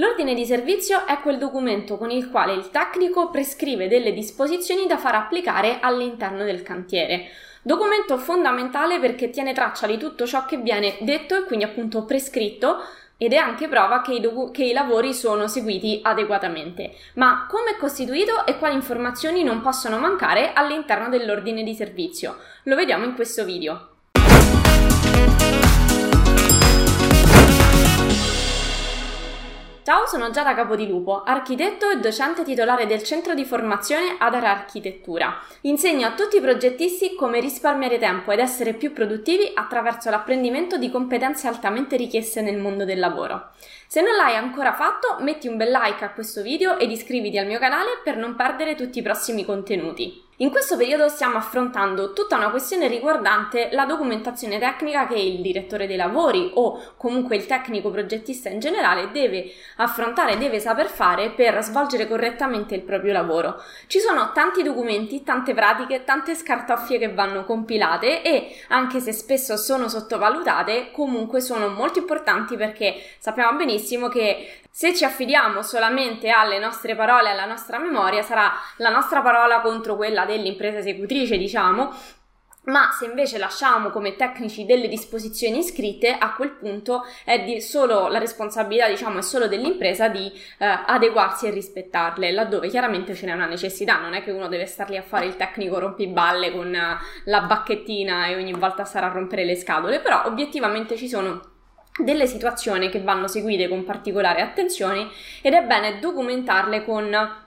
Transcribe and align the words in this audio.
L'ordine 0.00 0.32
di 0.32 0.46
servizio 0.46 1.04
è 1.04 1.20
quel 1.20 1.36
documento 1.36 1.98
con 1.98 2.10
il 2.10 2.30
quale 2.30 2.54
il 2.54 2.70
tecnico 2.70 3.28
prescrive 3.28 3.86
delle 3.86 4.14
disposizioni 4.14 4.86
da 4.86 4.96
far 4.96 5.14
applicare 5.14 5.78
all'interno 5.78 6.42
del 6.42 6.62
cantiere. 6.62 7.26
Documento 7.60 8.16
fondamentale 8.16 8.98
perché 8.98 9.28
tiene 9.28 9.52
traccia 9.52 9.86
di 9.86 9.98
tutto 9.98 10.26
ciò 10.26 10.46
che 10.46 10.56
viene 10.56 10.96
detto 11.00 11.36
e 11.36 11.44
quindi 11.44 11.66
appunto 11.66 12.06
prescritto 12.06 12.78
ed 13.18 13.34
è 13.34 13.36
anche 13.36 13.68
prova 13.68 14.00
che 14.00 14.14
i, 14.14 14.20
docu- 14.20 14.50
che 14.54 14.64
i, 14.64 14.72
lavori 14.72 15.12
sono 15.12 15.46
seguiti 15.48 16.00
adeguatamente. 16.02 16.94
Ma 17.16 17.46
come 17.46 17.72
è 17.72 17.76
costituito 17.76 18.46
e 18.46 18.56
quali 18.56 18.76
informazioni 18.76 19.42
non 19.42 19.60
possono 19.60 19.98
mancare 19.98 20.54
all'interno 20.54 21.10
dell'ordine 21.10 21.62
di 21.62 21.74
servizio? 21.74 22.38
Lo 22.62 22.74
vediamo 22.74 23.04
in 23.04 23.14
questo 23.14 23.44
video. 23.44 23.88
Ciao, 29.90 30.06
sono 30.06 30.30
Giada 30.30 30.54
Capodilupo, 30.54 31.24
architetto 31.24 31.90
e 31.90 31.98
docente 31.98 32.44
titolare 32.44 32.86
del 32.86 33.02
centro 33.02 33.34
di 33.34 33.44
formazione 33.44 34.14
Adar 34.18 34.44
Architettura. 34.44 35.42
Insegno 35.62 36.06
a 36.06 36.12
tutti 36.12 36.36
i 36.36 36.40
progettisti 36.40 37.16
come 37.16 37.40
risparmiare 37.40 37.98
tempo 37.98 38.30
ed 38.30 38.38
essere 38.38 38.74
più 38.74 38.92
produttivi 38.92 39.50
attraverso 39.52 40.08
l'apprendimento 40.08 40.76
di 40.76 40.92
competenze 40.92 41.48
altamente 41.48 41.96
richieste 41.96 42.40
nel 42.40 42.60
mondo 42.60 42.84
del 42.84 43.00
lavoro. 43.00 43.50
Se 43.88 44.00
non 44.00 44.14
l'hai 44.14 44.36
ancora 44.36 44.74
fatto, 44.74 45.16
metti 45.22 45.48
un 45.48 45.56
bel 45.56 45.72
like 45.72 46.04
a 46.04 46.12
questo 46.12 46.40
video 46.40 46.78
ed 46.78 46.92
iscriviti 46.92 47.38
al 47.38 47.46
mio 47.46 47.58
canale 47.58 48.00
per 48.04 48.16
non 48.16 48.36
perdere 48.36 48.76
tutti 48.76 49.00
i 49.00 49.02
prossimi 49.02 49.44
contenuti. 49.44 50.28
In 50.42 50.48
questo 50.48 50.78
periodo 50.78 51.06
stiamo 51.10 51.36
affrontando 51.36 52.14
tutta 52.14 52.36
una 52.36 52.48
questione 52.48 52.88
riguardante 52.88 53.68
la 53.72 53.84
documentazione 53.84 54.58
tecnica 54.58 55.06
che 55.06 55.16
il 55.16 55.42
direttore 55.42 55.86
dei 55.86 55.98
lavori 55.98 56.50
o 56.54 56.94
comunque 56.96 57.36
il 57.36 57.44
tecnico 57.44 57.90
progettista 57.90 58.48
in 58.48 58.58
generale 58.58 59.10
deve 59.10 59.52
affrontare, 59.76 60.38
deve 60.38 60.58
saper 60.58 60.88
fare 60.88 61.28
per 61.28 61.62
svolgere 61.62 62.08
correttamente 62.08 62.74
il 62.74 62.80
proprio 62.80 63.12
lavoro. 63.12 63.62
Ci 63.86 63.98
sono 63.98 64.32
tanti 64.32 64.62
documenti, 64.62 65.22
tante 65.22 65.52
pratiche, 65.52 66.04
tante 66.04 66.34
scartoffie 66.34 66.96
che 66.96 67.12
vanno 67.12 67.44
compilate 67.44 68.22
e 68.22 68.56
anche 68.68 69.00
se 69.00 69.12
spesso 69.12 69.58
sono 69.58 69.88
sottovalutate, 69.90 70.90
comunque 70.90 71.42
sono 71.42 71.68
molto 71.68 71.98
importanti 71.98 72.56
perché 72.56 72.94
sappiamo 73.18 73.58
benissimo 73.58 74.08
che 74.08 74.60
se 74.72 74.94
ci 74.94 75.04
affidiamo 75.04 75.62
solamente 75.62 76.30
alle 76.30 76.60
nostre 76.60 76.94
parole, 76.94 77.30
alla 77.30 77.44
nostra 77.44 77.78
memoria, 77.78 78.22
sarà 78.22 78.52
la 78.76 78.88
nostra 78.88 79.20
parola 79.20 79.60
contro 79.60 79.96
quella 79.96 80.24
dell'impresa 80.30 80.78
esecutrice, 80.78 81.36
diciamo, 81.36 81.92
ma 82.64 82.90
se 82.92 83.06
invece 83.06 83.38
lasciamo 83.38 83.88
come 83.88 84.16
tecnici 84.16 84.66
delle 84.66 84.86
disposizioni 84.86 85.62
scritte, 85.62 86.12
a 86.12 86.34
quel 86.34 86.50
punto 86.50 87.04
è 87.24 87.42
di 87.42 87.60
solo 87.60 88.08
la 88.08 88.18
responsabilità, 88.18 88.86
diciamo, 88.86 89.18
è 89.18 89.22
solo 89.22 89.48
dell'impresa 89.48 90.08
di 90.08 90.30
eh, 90.58 90.66
adeguarsi 90.86 91.46
e 91.46 91.50
rispettarle, 91.50 92.30
laddove 92.30 92.68
chiaramente 92.68 93.14
ce 93.14 93.26
n'è 93.26 93.32
una 93.32 93.46
necessità, 93.46 93.98
non 93.98 94.12
è 94.12 94.22
che 94.22 94.30
uno 94.30 94.48
deve 94.48 94.66
star 94.66 94.90
lì 94.90 94.98
a 94.98 95.02
fare 95.02 95.24
il 95.24 95.36
tecnico 95.36 95.78
rompiballe 95.78 96.52
con 96.52 96.68
uh, 96.68 97.04
la 97.24 97.40
bacchettina 97.40 98.26
e 98.26 98.36
ogni 98.36 98.52
volta 98.52 98.84
stare 98.84 99.06
a 99.06 99.10
rompere 99.10 99.44
le 99.44 99.56
scatole, 99.56 100.00
però 100.00 100.24
obiettivamente 100.26 100.96
ci 100.96 101.08
sono 101.08 101.40
delle 101.98 102.26
situazioni 102.26 102.88
che 102.88 103.00
vanno 103.00 103.26
seguite 103.26 103.68
con 103.68 103.84
particolare 103.84 104.42
attenzione 104.42 105.08
ed 105.42 105.54
è 105.54 105.62
bene 105.64 105.98
documentarle 105.98 106.84
con 106.84 107.39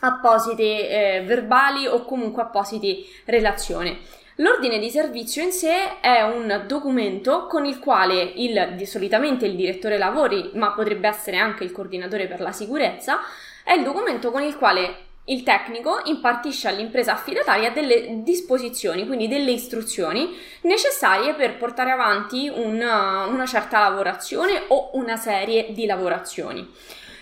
appositi 0.00 0.62
eh, 0.62 1.22
verbali 1.24 1.86
o 1.86 2.04
comunque 2.04 2.42
appositi 2.42 3.06
relazioni. 3.24 3.98
L'ordine 4.36 4.78
di 4.78 4.88
servizio 4.88 5.42
in 5.42 5.52
sé 5.52 6.00
è 6.00 6.22
un 6.22 6.64
documento 6.66 7.46
con 7.46 7.66
il 7.66 7.78
quale 7.78 8.22
il, 8.22 8.86
solitamente 8.86 9.44
il 9.44 9.54
direttore 9.54 9.98
lavori, 9.98 10.50
ma 10.54 10.72
potrebbe 10.72 11.08
essere 11.08 11.36
anche 11.36 11.62
il 11.62 11.72
coordinatore 11.72 12.26
per 12.26 12.40
la 12.40 12.52
sicurezza, 12.52 13.20
è 13.62 13.74
il 13.74 13.82
documento 13.82 14.30
con 14.30 14.42
il 14.42 14.56
quale 14.56 15.08
il 15.24 15.42
tecnico 15.42 16.00
impartisce 16.04 16.68
all'impresa 16.68 17.12
affidataria 17.12 17.70
delle 17.70 18.22
disposizioni, 18.22 19.06
quindi 19.06 19.28
delle 19.28 19.50
istruzioni 19.50 20.34
necessarie 20.62 21.34
per 21.34 21.56
portare 21.56 21.90
avanti 21.90 22.48
una, 22.48 23.26
una 23.26 23.46
certa 23.46 23.80
lavorazione 23.80 24.62
o 24.68 24.90
una 24.94 25.16
serie 25.16 25.72
di 25.72 25.84
lavorazioni. 25.84 26.66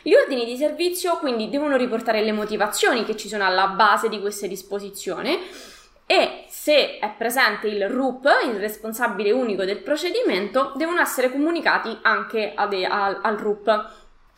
Gli 0.08 0.14
ordini 0.14 0.46
di 0.46 0.56
servizio 0.56 1.18
quindi 1.18 1.50
devono 1.50 1.76
riportare 1.76 2.22
le 2.22 2.32
motivazioni 2.32 3.04
che 3.04 3.14
ci 3.14 3.28
sono 3.28 3.44
alla 3.44 3.66
base 3.66 4.08
di 4.08 4.18
queste 4.20 4.48
disposizioni 4.48 5.38
e 6.06 6.46
se 6.48 6.98
è 6.98 7.12
presente 7.14 7.68
il 7.68 7.86
RUP, 7.90 8.24
il 8.46 8.58
responsabile 8.58 9.32
unico 9.32 9.66
del 9.66 9.82
procedimento, 9.82 10.72
devono 10.76 11.02
essere 11.02 11.30
comunicati 11.30 11.94
anche 12.00 12.54
ad, 12.54 12.72
al, 12.72 13.18
al 13.20 13.36
RUP. 13.36 13.90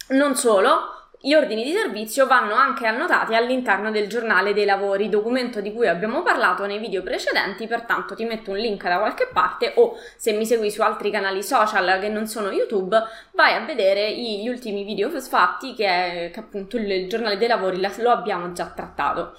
Non 0.09 0.35
solo, 0.35 1.00
gli 1.23 1.35
ordini 1.35 1.63
di 1.63 1.73
servizio 1.73 2.27
vanno 2.27 2.55
anche 2.55 2.87
annotati 2.87 3.35
all'interno 3.35 3.91
del 3.91 4.09
giornale 4.09 4.55
dei 4.55 4.65
lavori, 4.65 5.11
documento 5.11 5.61
di 5.61 5.71
cui 5.71 5.87
abbiamo 5.87 6.23
parlato 6.23 6.65
nei 6.65 6.79
video 6.79 7.03
precedenti, 7.03 7.67
pertanto 7.67 8.15
ti 8.15 8.25
metto 8.25 8.53
un 8.53 8.57
link 8.57 8.83
da 8.85 8.99
qualche 8.99 9.29
parte 9.31 9.75
o 9.77 9.99
se 10.17 10.33
mi 10.33 10.47
segui 10.47 10.71
su 10.71 10.81
altri 10.81 11.11
canali 11.11 11.43
social 11.43 12.01
che 12.01 12.09
non 12.09 12.27
sono 12.27 12.51
YouTube, 12.51 12.99
vai 13.33 13.53
a 13.53 13.61
vedere 13.61 14.11
gli 14.13 14.49
ultimi 14.49 14.83
video 14.83 15.11
fatti 15.21 15.75
che, 15.75 15.87
è, 15.87 16.31
che 16.33 16.41
appunto 16.41 16.79
il 16.79 17.07
giornale 17.07 17.37
dei 17.37 17.49
lavori 17.49 17.79
lo 17.99 18.11
abbiamo 18.11 18.53
già 18.53 18.73
trattato. 18.75 19.35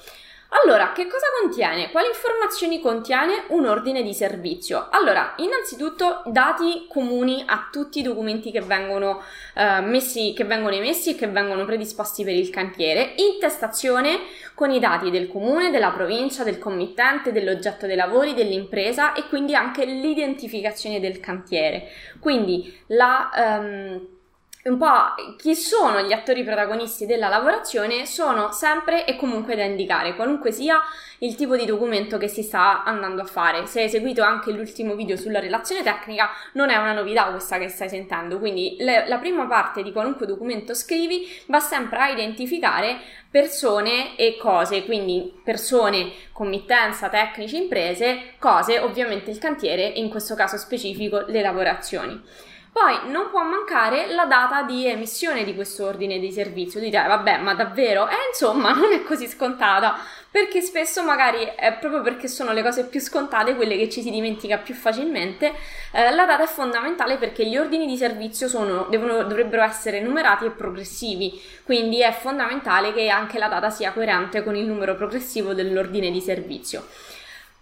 Allora, 0.53 0.91
che 0.91 1.07
cosa 1.07 1.27
contiene? 1.39 1.91
Quali 1.91 2.07
informazioni 2.07 2.81
contiene 2.81 3.45
un 3.47 3.65
ordine 3.65 4.03
di 4.03 4.13
servizio? 4.13 4.89
Allora, 4.91 5.33
innanzitutto 5.37 6.23
dati 6.25 6.87
comuni 6.89 7.41
a 7.47 7.69
tutti 7.71 7.99
i 7.99 8.03
documenti 8.03 8.51
che 8.51 8.59
vengono, 8.59 9.21
eh, 9.55 9.79
messi, 9.79 10.33
che 10.35 10.43
vengono 10.43 10.75
emessi 10.75 11.11
e 11.11 11.15
che 11.15 11.27
vengono 11.27 11.63
predisposti 11.63 12.25
per 12.25 12.35
il 12.35 12.49
cantiere, 12.49 13.13
intestazione 13.15 14.19
con 14.53 14.71
i 14.71 14.79
dati 14.79 15.09
del 15.09 15.29
comune, 15.29 15.71
della 15.71 15.91
provincia, 15.91 16.43
del 16.43 16.59
committente, 16.59 17.31
dell'oggetto 17.31 17.85
dei 17.85 17.95
lavori, 17.95 18.33
dell'impresa 18.33 19.13
e 19.13 19.29
quindi 19.29 19.55
anche 19.55 19.85
l'identificazione 19.85 20.99
del 20.99 21.21
cantiere. 21.21 21.87
Quindi 22.19 22.77
la... 22.87 23.29
Um, 23.61 24.19
un 24.63 24.77
po' 24.77 25.35
chi 25.37 25.55
sono 25.55 26.01
gli 26.01 26.13
attori 26.13 26.43
protagonisti 26.43 27.07
della 27.07 27.29
lavorazione 27.29 28.05
sono 28.05 28.51
sempre 28.51 29.05
e 29.05 29.15
comunque 29.15 29.55
da 29.55 29.63
indicare, 29.63 30.15
qualunque 30.15 30.51
sia 30.51 30.79
il 31.19 31.35
tipo 31.35 31.55
di 31.55 31.65
documento 31.65 32.17
che 32.17 32.27
si 32.27 32.43
sta 32.43 32.83
andando 32.83 33.21
a 33.21 33.25
fare. 33.25 33.65
Se 33.65 33.81
hai 33.81 33.89
seguito 33.89 34.21
anche 34.21 34.51
l'ultimo 34.51 34.95
video 34.95 35.17
sulla 35.17 35.39
relazione 35.39 35.81
tecnica, 35.81 36.29
non 36.53 36.69
è 36.69 36.77
una 36.77 36.93
novità 36.93 37.25
questa 37.25 37.57
che 37.57 37.69
stai 37.69 37.89
sentendo, 37.89 38.37
quindi 38.37 38.75
le, 38.79 39.07
la 39.07 39.17
prima 39.17 39.47
parte 39.47 39.81
di 39.81 39.91
qualunque 39.91 40.27
documento 40.27 40.75
scrivi 40.75 41.27
va 41.47 41.59
sempre 41.59 41.99
a 41.99 42.09
identificare 42.09 42.99
persone 43.29 44.15
e 44.15 44.37
cose, 44.37 44.83
quindi 44.85 45.41
persone, 45.43 46.11
committenza, 46.33 47.09
tecnici, 47.09 47.57
imprese, 47.57 48.33
cose, 48.37 48.79
ovviamente 48.79 49.31
il 49.31 49.37
cantiere 49.37 49.93
e 49.93 49.99
in 49.99 50.09
questo 50.09 50.35
caso 50.35 50.57
specifico 50.57 51.23
le 51.27 51.41
lavorazioni. 51.41 52.49
Poi 52.73 53.11
non 53.11 53.29
può 53.29 53.43
mancare 53.43 54.13
la 54.13 54.23
data 54.23 54.61
di 54.63 54.87
emissione 54.87 55.43
di 55.43 55.53
questo 55.53 55.85
ordine 55.85 56.19
di 56.19 56.31
servizio. 56.31 56.79
Dite, 56.79 57.03
eh, 57.03 57.07
vabbè, 57.07 57.39
ma 57.39 57.53
davvero? 57.53 58.07
Eh, 58.07 58.15
insomma, 58.29 58.71
non 58.73 58.93
è 58.93 59.03
così 59.03 59.27
scontata, 59.27 59.97
perché 60.31 60.61
spesso 60.61 61.03
magari 61.03 61.51
è 61.57 61.73
proprio 61.73 62.01
perché 62.01 62.29
sono 62.29 62.53
le 62.53 62.61
cose 62.61 62.85
più 62.85 63.01
scontate, 63.01 63.55
quelle 63.55 63.75
che 63.75 63.89
ci 63.89 64.01
si 64.01 64.09
dimentica 64.09 64.57
più 64.57 64.73
facilmente, 64.73 65.51
eh, 65.91 66.11
la 66.11 66.25
data 66.25 66.43
è 66.43 66.47
fondamentale 66.47 67.17
perché 67.17 67.45
gli 67.45 67.57
ordini 67.57 67.85
di 67.85 67.97
servizio 67.97 68.47
sono, 68.47 68.87
devono, 68.89 69.23
dovrebbero 69.23 69.63
essere 69.63 69.99
numerati 69.99 70.45
e 70.45 70.51
progressivi, 70.51 71.41
quindi 71.65 72.01
è 72.01 72.13
fondamentale 72.13 72.93
che 72.93 73.09
anche 73.09 73.37
la 73.37 73.49
data 73.49 73.69
sia 73.69 73.91
coerente 73.91 74.43
con 74.43 74.55
il 74.55 74.65
numero 74.65 74.95
progressivo 74.95 75.53
dell'ordine 75.53 76.09
di 76.09 76.21
servizio. 76.21 76.87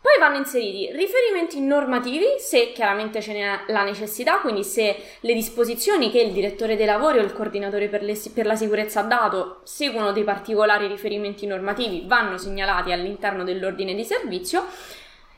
Poi 0.01 0.13
vanno 0.17 0.37
inseriti 0.37 0.89
riferimenti 0.93 1.59
normativi 1.59 2.25
se 2.37 2.71
chiaramente 2.71 3.21
ce 3.21 3.33
n'è 3.33 3.59
la 3.67 3.83
necessità, 3.83 4.37
quindi 4.37 4.63
se 4.63 4.95
le 5.19 5.33
disposizioni 5.33 6.09
che 6.09 6.21
il 6.21 6.31
direttore 6.31 6.77
dei 6.77 6.85
lavori 6.85 7.19
o 7.19 7.21
il 7.21 7.33
coordinatore 7.33 7.89
per, 7.89 8.03
le, 8.03 8.17
per, 8.33 8.45
la 8.45 8.55
sicurezza 8.55 9.01
ha 9.01 9.03
dato 9.03 9.59
seguono 9.63 10.13
dei 10.13 10.23
particolari 10.23 10.87
riferimenti 10.87 11.45
normativi, 11.45 12.03
vanno 12.05 12.37
segnalati 12.37 12.93
all'interno 12.93 13.43
dell'ordine 13.43 13.93
di 13.93 14.05
servizio. 14.05 14.65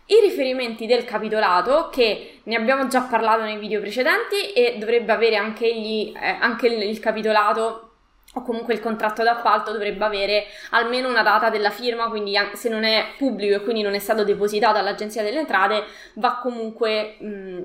I 0.06 0.20
riferimenti 0.22 0.86
del 0.86 1.06
capitolato, 1.06 1.90
che 1.90 2.42
ne 2.44 2.56
abbiamo 2.56 2.86
già 2.86 3.02
parlato 3.02 3.42
nei 3.42 3.58
video 3.58 3.80
precedenti 3.80 4.54
e 4.54 4.76
dovrebbe 4.78 5.12
avere 5.12 5.38
anche, 5.38 5.74
gli, 5.74 6.14
eh, 6.16 6.38
anche 6.40 6.68
il, 6.68 6.84
il 6.84 7.00
capitolato 7.00 7.91
o 8.34 8.42
comunque 8.44 8.74
il 8.74 8.80
contratto 8.80 9.24
d'appalto 9.24 9.72
dovrebbe 9.72 10.06
avere 10.06 10.46
almeno 10.72 11.10
una 11.10 11.24
data 11.24 11.50
della 11.50 11.70
firma, 11.70 12.08
quindi 12.10 12.38
se 12.54 12.70
non 12.70 12.84
è 12.84 13.14
pubblico 13.18 13.56
e 13.56 13.62
quindi 13.62 13.82
non 13.82 13.94
è 13.94 14.00
stato 14.00 14.24
depositato 14.24 14.78
all'Agenzia 14.78 15.24
delle 15.24 15.40
Entrate, 15.40 15.84
va 16.16 16.40
comunque 16.42 17.18
mh, 17.20 17.62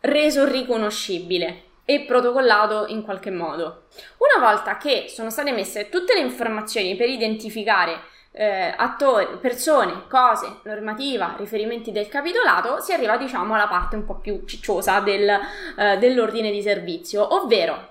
reso 0.00 0.44
riconoscibile 0.46 1.70
e 1.84 2.02
protocollato 2.02 2.86
in 2.88 3.02
qualche 3.02 3.30
modo. 3.30 3.86
Una 4.18 4.46
volta 4.46 4.76
che 4.76 5.06
sono 5.08 5.30
state 5.30 5.50
messe 5.50 5.88
tutte 5.88 6.14
le 6.14 6.20
informazioni 6.20 6.94
per 6.94 7.08
identificare 7.08 8.02
eh, 8.30 8.72
attori, 8.76 9.26
persone, 9.40 10.04
cose, 10.08 10.60
normativa, 10.62 11.34
riferimenti 11.36 11.90
del 11.90 12.08
capitolato, 12.08 12.80
si 12.80 12.92
arriva 12.92 13.16
diciamo 13.16 13.54
alla 13.54 13.66
parte 13.66 13.96
un 13.96 14.04
po' 14.04 14.14
più 14.14 14.44
cicciosa 14.46 15.00
del, 15.00 15.28
eh, 15.76 15.98
dell'ordine 15.98 16.50
di 16.50 16.62
servizio, 16.62 17.34
ovvero 17.34 17.90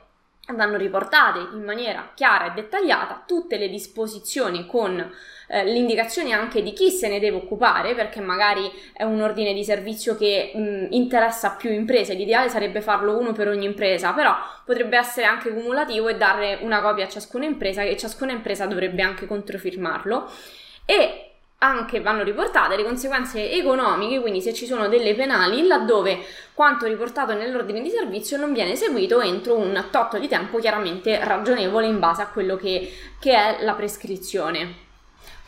vanno 0.53 0.77
riportate 0.77 1.39
in 1.53 1.63
maniera 1.63 2.11
chiara 2.13 2.47
e 2.47 2.53
dettagliata 2.53 3.23
tutte 3.25 3.57
le 3.57 3.69
disposizioni 3.69 4.65
con 4.65 4.99
eh, 5.47 5.65
l'indicazione 5.65 6.33
anche 6.33 6.61
di 6.61 6.73
chi 6.73 6.89
se 6.89 7.07
ne 7.07 7.19
deve 7.19 7.37
occupare, 7.37 7.93
perché 7.93 8.19
magari 8.19 8.69
è 8.93 9.03
un 9.03 9.21
ordine 9.21 9.53
di 9.53 9.63
servizio 9.63 10.17
che 10.17 10.51
mh, 10.53 10.87
interessa 10.93 11.51
più 11.51 11.71
imprese, 11.71 12.13
l'ideale 12.13 12.49
sarebbe 12.49 12.81
farlo 12.81 13.17
uno 13.17 13.31
per 13.33 13.47
ogni 13.47 13.65
impresa, 13.65 14.13
però 14.13 14.35
potrebbe 14.65 14.97
essere 14.97 15.25
anche 15.25 15.53
cumulativo 15.53 16.07
e 16.07 16.17
dare 16.17 16.59
una 16.61 16.81
copia 16.81 17.05
a 17.05 17.09
ciascuna 17.09 17.45
impresa 17.45 17.83
e 17.83 17.97
ciascuna 17.97 18.31
impresa 18.31 18.65
dovrebbe 18.65 19.01
anche 19.01 19.27
controfirmarlo. 19.27 20.29
E 20.85 21.30
anche 21.63 22.01
vanno 22.01 22.23
riportate 22.23 22.75
le 22.75 22.83
conseguenze 22.83 23.51
economiche, 23.51 24.19
quindi 24.19 24.41
se 24.41 24.53
ci 24.53 24.65
sono 24.65 24.87
delle 24.87 25.13
penali, 25.13 25.67
laddove 25.67 26.19
quanto 26.53 26.87
riportato 26.87 27.33
nell'ordine 27.33 27.81
di 27.81 27.89
servizio 27.89 28.37
non 28.37 28.51
viene 28.51 28.71
eseguito 28.71 29.21
entro 29.21 29.57
un 29.57 29.85
tot 29.91 30.17
di 30.17 30.27
tempo 30.27 30.57
chiaramente 30.57 31.23
ragionevole 31.23 31.85
in 31.85 31.99
base 31.99 32.23
a 32.23 32.27
quello 32.27 32.55
che, 32.55 32.91
che 33.19 33.33
è 33.33 33.63
la 33.63 33.73
prescrizione. 33.73 34.89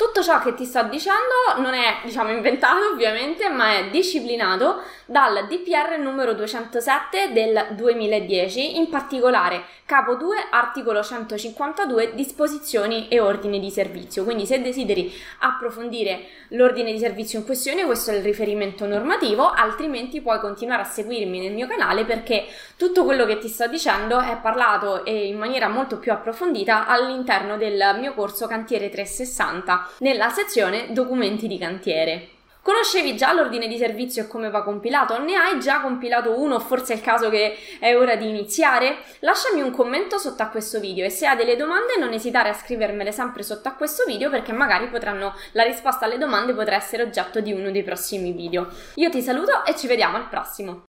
Tutto 0.03 0.21
ciò 0.21 0.41
che 0.41 0.53
ti 0.53 0.65
sto 0.65 0.83
dicendo 0.83 1.61
non 1.61 1.73
è, 1.73 1.99
diciamo, 2.03 2.29
inventato 2.29 2.89
ovviamente, 2.91 3.47
ma 3.47 3.77
è 3.77 3.89
disciplinato 3.89 4.81
dal 5.05 5.47
DPR 5.47 5.97
numero 5.97 6.33
207 6.33 7.31
del 7.31 7.67
2010, 7.71 8.77
in 8.77 8.89
particolare 8.89 9.63
capo 9.85 10.15
2, 10.15 10.47
articolo 10.49 11.01
152, 11.01 12.15
disposizioni 12.15 13.07
e 13.07 13.21
ordine 13.21 13.59
di 13.59 13.71
servizio. 13.71 14.25
Quindi 14.25 14.45
se 14.45 14.61
desideri 14.61 15.13
approfondire 15.39 16.25
l'ordine 16.49 16.91
di 16.91 16.99
servizio 16.99 17.39
in 17.39 17.45
questione, 17.45 17.85
questo 17.85 18.11
è 18.11 18.15
il 18.15 18.23
riferimento 18.23 18.85
normativo, 18.85 19.49
altrimenti 19.49 20.19
puoi 20.19 20.39
continuare 20.39 20.81
a 20.81 20.85
seguirmi 20.85 21.39
nel 21.39 21.53
mio 21.53 21.67
canale 21.67 22.03
perché 22.03 22.45
tutto 22.75 23.05
quello 23.05 23.25
che 23.25 23.37
ti 23.37 23.47
sto 23.47 23.67
dicendo 23.67 24.19
è 24.19 24.37
parlato 24.41 25.03
in 25.05 25.37
maniera 25.37 25.69
molto 25.69 25.97
più 25.97 26.11
approfondita 26.11 26.87
all'interno 26.87 27.55
del 27.55 27.95
mio 27.99 28.13
corso 28.13 28.47
Cantiere 28.47 28.89
360 28.89 29.91
nella 29.99 30.29
sezione 30.29 30.91
documenti 30.91 31.47
di 31.47 31.57
cantiere. 31.57 32.27
Conoscevi 32.63 33.17
già 33.17 33.33
l'ordine 33.33 33.67
di 33.67 33.77
servizio 33.77 34.23
e 34.23 34.27
come 34.27 34.49
va 34.49 34.63
compilato? 34.63 35.19
Ne 35.19 35.35
hai 35.35 35.59
già 35.59 35.81
compilato 35.81 36.39
uno? 36.39 36.61
Forse 36.61 36.93
è 36.93 36.95
il 36.95 37.01
caso 37.01 37.29
che 37.29 37.57
è 37.77 37.93
ora 37.93 38.15
di 38.15 38.29
iniziare? 38.29 38.99
Lasciami 39.19 39.61
un 39.61 39.71
commento 39.71 40.17
sotto 40.17 40.43
a 40.43 40.47
questo 40.47 40.79
video 40.79 41.03
e 41.05 41.09
se 41.09 41.27
hai 41.27 41.35
delle 41.35 41.57
domande 41.57 41.97
non 41.99 42.13
esitare 42.13 42.47
a 42.47 42.53
scrivermele 42.53 43.11
sempre 43.11 43.43
sotto 43.43 43.67
a 43.67 43.73
questo 43.73 44.05
video 44.05 44.29
perché 44.29 44.53
magari 44.53 44.87
potranno, 44.87 45.35
la 45.51 45.63
risposta 45.63 46.05
alle 46.05 46.17
domande 46.17 46.53
potrà 46.53 46.77
essere 46.77 47.03
oggetto 47.03 47.41
di 47.41 47.51
uno 47.51 47.69
dei 47.69 47.83
prossimi 47.83 48.31
video. 48.31 48.69
Io 48.95 49.09
ti 49.09 49.21
saluto 49.21 49.65
e 49.65 49.75
ci 49.75 49.87
vediamo 49.87 50.15
al 50.15 50.29
prossimo! 50.29 50.81